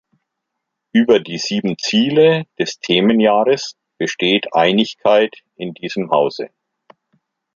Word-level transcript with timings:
Über 0.93 1.19
die 1.19 1.37
sieben 1.37 1.77
Ziele 1.77 2.47
des 2.57 2.79
Themenjahres 2.79 3.77
besteht 3.99 4.51
Einigkeit 4.51 5.31
in 5.57 5.75
diesem 5.75 6.09
Hause. 6.09 6.49